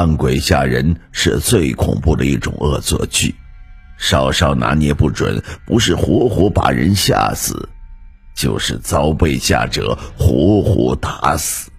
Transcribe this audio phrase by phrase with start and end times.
[0.00, 3.34] 扮鬼吓人是最恐怖的一种恶作剧。
[3.98, 7.68] 稍稍拿捏不准，不是活活把人吓死，
[8.34, 11.70] 就是遭被吓者活活打死。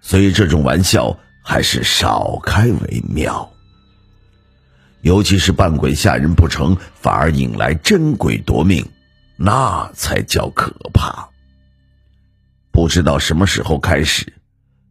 [0.00, 3.52] 所以这种玩笑还是少开为妙。
[5.02, 8.82] 尤其是扮鬼吓人不成，反而引来真鬼夺命，
[9.36, 11.28] 那才叫可怕。
[12.72, 14.32] 不知道什么时候开始，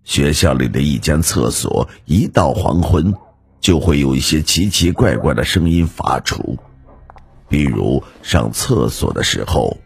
[0.04, 3.14] 学校里的一间厕所，一到黄昏。
[3.62, 6.58] 就会有一些奇奇怪怪的声音发出，
[7.48, 9.78] 比如上厕所的时候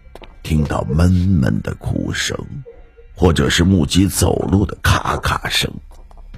[0.42, 2.36] 听到闷闷的哭声，
[3.16, 5.72] 或者是木屐走路的咔咔声，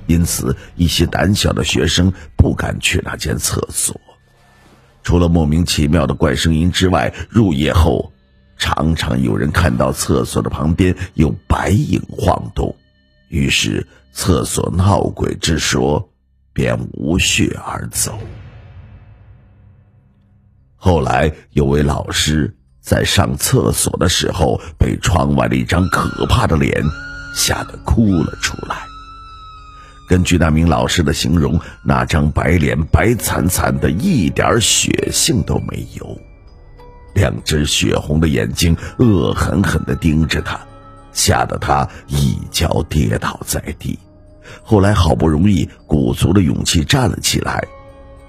[0.06, 3.96] 因此一些胆小的学生不敢去那间厕所。
[5.02, 8.12] 除了莫名其妙的怪声音之外，入夜后
[8.58, 12.76] 常常有人看到厕所的旁边有白影晃动，
[13.30, 16.08] 于是厕所闹鬼之说。
[16.52, 18.20] 便无血而走。
[20.76, 26.84] 后来有位老师在上厕所的时候，被窗外的一张可怕的脸
[27.34, 28.76] 吓得哭了出来。
[30.10, 36.20] 根据那名老师的形容，那张白脸白惨惨的，一点血性都没有，
[37.14, 40.60] 两只血红的眼睛恶狠狠地盯着他，
[41.20, 44.00] 吓得他一脚跌倒在地。
[44.64, 47.62] 后来好不容易鼓足了勇气站了起来，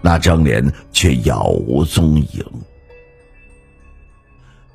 [0.02, 0.60] 那张脸
[0.91, 2.44] 却杳无踪影。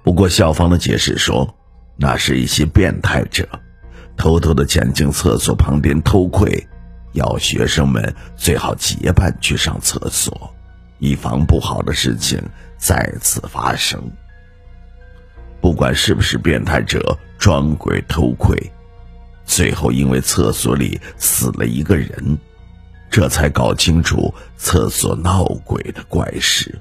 [0.01, 1.53] 不过校方的解释说，
[1.97, 3.47] 那是一些变态者
[4.15, 6.65] 偷偷的潜进厕所旁边偷窥，
[7.11, 10.49] 要学生们最好结伴去上厕所，
[10.99, 12.41] 以防不好的事情
[12.77, 14.01] 再次发生。
[15.61, 18.55] 不管是不是变态者装鬼偷窥。
[19.45, 22.37] 最后，因为厕所里死了一个人，
[23.11, 26.79] 这才搞清楚厕所闹鬼的怪事，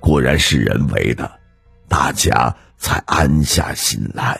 [0.00, 1.30] 果然是人为的，
[1.88, 4.38] 大家才安下心来。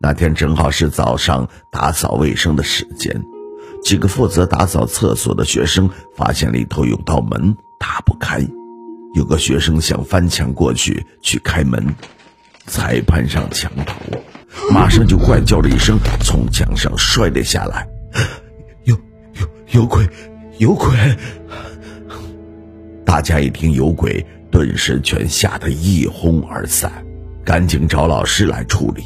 [0.00, 3.22] 那天正好是早上打扫卫生的时间，
[3.82, 8.40] 几个负责打扫厕所的学生发现里头有道门打不开，
[9.14, 11.94] 有个学生想翻墙过去去开门，
[12.66, 13.94] 才攀上墙头。
[14.70, 17.86] 马上就怪叫了一声，从墙上摔了下来。
[18.84, 18.96] 有
[19.34, 20.08] 有有鬼，
[20.58, 20.90] 有鬼！
[23.04, 26.92] 大家一听有鬼，顿时全吓得一哄而散，
[27.44, 29.02] 赶紧找老师来处理。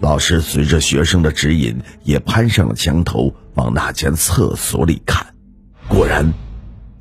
[0.00, 5.26] 老师随着学生的指引，也攀上了墙头，往那间厕所里看。
[5.88, 6.32] 果然，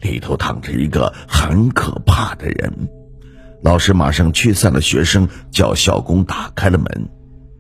[0.02, 2.90] 里头躺着一个很可怕的人。
[3.64, 7.10] 老师马上驱散了学生，叫校工打开了门。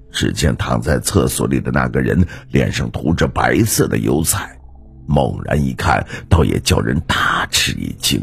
[0.10, 4.58] 只见躺在厕所里的那个人脸上涂着白色的油彩，
[5.06, 8.22] 猛然一看，倒也叫人大吃一惊。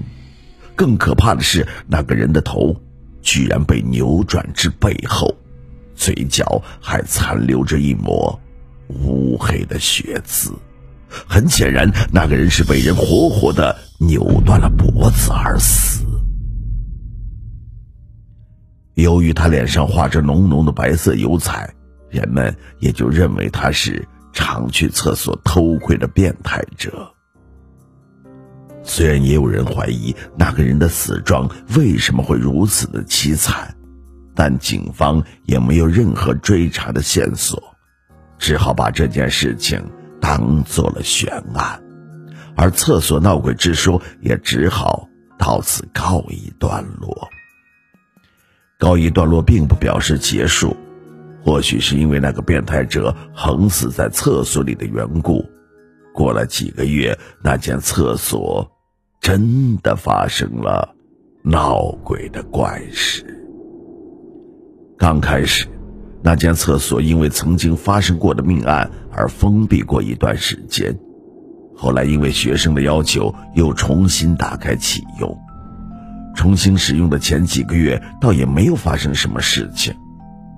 [0.74, 2.74] 更可怕的是，那个人的头
[3.22, 5.32] 居然被扭转至背后，
[5.94, 8.40] 嘴角还残留着一抹
[8.88, 10.52] 乌黑的血渍。
[11.28, 16.04] 很显然，那个人是被人活活的扭断了脖子而死。
[18.94, 21.74] 由于他脸上画着浓浓的白色油彩，
[22.10, 27.10] 人们也就认为他是常去厕所偷窥的变态者。
[28.84, 33.74] 虽然也有人怀疑那个人的死状为什么会如此的凄惨，
[34.34, 37.60] 但警方也没有任何追查的线索，
[38.38, 39.82] 只好把这件事情
[40.24, 41.82] 当做了悬案，
[42.56, 45.06] 而厕所闹鬼之说也只好
[45.38, 47.28] 到此告一段落。
[48.78, 50.74] 告一段落并不表示结束，
[51.44, 55.44] 或许是因为那个变态者横死在厕所里的缘故。
[56.14, 58.66] 过了几个月，那间厕所
[59.20, 60.94] 真的发生了
[61.42, 63.22] 闹鬼的怪事。
[64.96, 65.66] 刚开始，
[66.26, 70.98] 那间厕所因为曾经发生过的命案而封闭过一段时间，
[71.76, 75.38] 后来因为学生的要求，又重新打开启用。
[76.34, 79.94] 重新使用的前几个月，倒也没有发生什么事情，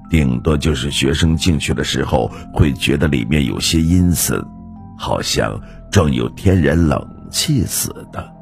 [0.09, 4.41] 顶多就是学生进去的时候会觉得里面有些阴森，
[4.97, 5.61] 好像
[5.91, 8.33] 装有天然冷气似的。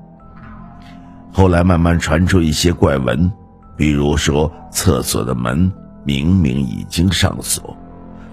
[1.32, 3.32] 后来慢慢传出一些怪闻，
[3.78, 5.72] 比如说厕所的门
[6.04, 7.76] 明明已经上锁，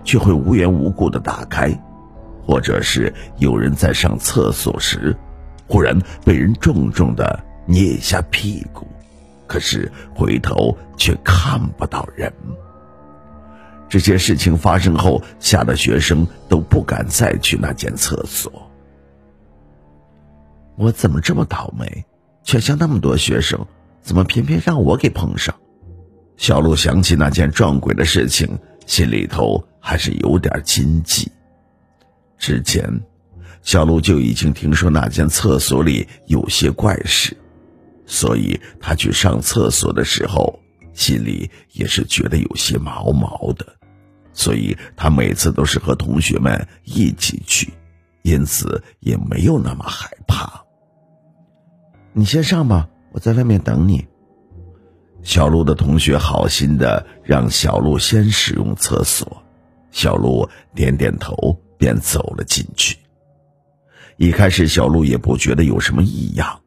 [0.03, 1.71] 却会无缘无故的打开，
[2.45, 5.15] 或者是有人在上厕所时，
[5.67, 8.87] 忽然被人重重的捏一下屁股，
[9.47, 12.31] 可是回头却看不到人。
[13.87, 18.51] 这些事情发生后，吓得学生都不敢再去那间厕所。
[20.77, 22.05] 我怎么这么倒霉？
[22.43, 23.67] 全校那么多学生，
[24.01, 25.53] 怎么偏偏让我给碰上？
[26.41, 28.49] 小鹿想起那件撞鬼的事情，
[28.87, 31.31] 心里头还是有点惊悸。
[32.39, 32.83] 之前，
[33.61, 37.37] 小鹿就已经听说那间厕所里有些怪事，
[38.07, 40.59] 所以他去上厕所的时候，
[40.95, 43.63] 心里也是觉得有些毛毛的。
[44.33, 47.71] 所以他每次都是和同学们一起去，
[48.23, 50.63] 因此也没有那么害怕。
[52.13, 54.07] 你先上吧，我在外面等你。
[55.23, 59.41] 小鹿的同学好心的让小鹿先使用厕所，
[59.91, 62.97] 小鹿点点头，便走了进去。
[64.17, 66.59] 一开始，小鹿也不觉得有什么异样。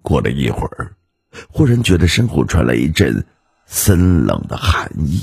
[0.00, 0.92] 过了一会儿，
[1.48, 3.24] 忽然觉得身后传来一阵
[3.66, 5.22] 森冷的寒意，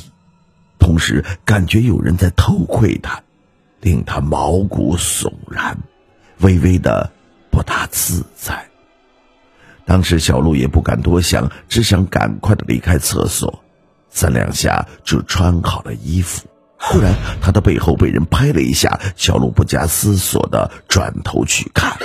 [0.79, 3.21] 同时感觉有人在偷窥他，
[3.81, 5.77] 令他毛骨悚然，
[6.39, 7.11] 微微的
[7.51, 8.68] 不大自在。
[9.89, 13.63] 当时小鹿也不敢多想，只想赶快的离开厕所，
[14.11, 16.45] 三两下就穿好了衣服。
[16.77, 21.97] 忽然，他的背后被人拍了一下，小鹿不加思索的转头去看，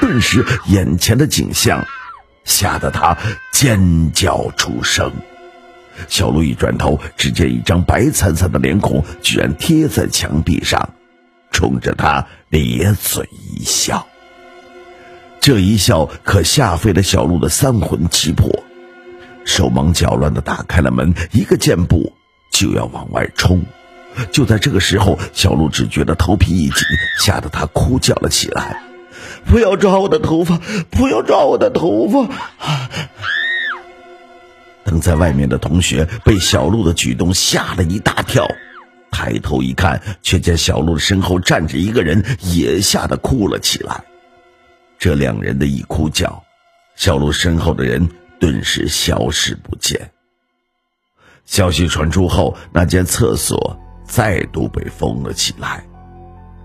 [0.00, 1.84] 顿时眼前的景象
[2.44, 3.18] 吓得他
[3.52, 5.10] 尖叫出声。
[6.06, 10.90] 小鹿一转头，只见一张白惨惨的脸孔居然贴在墙壁上，
[11.50, 14.06] 冲着他咧嘴一笑。
[15.44, 18.64] 这一笑可吓飞了小鹿的三魂七魄，
[19.44, 22.14] 手忙脚乱的打开了门，一个箭步
[22.50, 23.62] 就要往外冲。
[24.32, 26.78] 就在这个时候，小鹿只觉得头皮一紧，
[27.20, 28.84] 吓得他哭叫了起来
[29.44, 30.58] ：“不要抓我的头发！
[30.88, 32.26] 不要抓我的头发！”
[34.82, 38.48] 等在外面的同学被小鹿的举动吓了一大跳，
[39.10, 44.04] 抬头一看，却见小鹿的身后站着一个人，也吓得哭了起来。
[44.98, 46.42] 这两人的一哭叫，
[46.96, 48.08] 小鹿身后的人
[48.40, 50.10] 顿时消失不见。
[51.44, 55.84] 消息传出后，那间厕所再度被封了起来，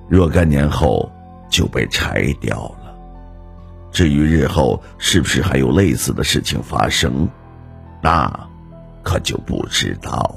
[0.08, 1.12] 若干年后
[1.50, 2.96] 就被拆掉了。
[3.92, 7.28] 至于日后是不是还有类似的事情发生，
[8.02, 8.32] 那
[9.04, 10.34] 可就不知道。